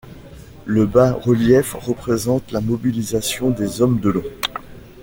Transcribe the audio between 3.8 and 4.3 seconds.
hommes de Long.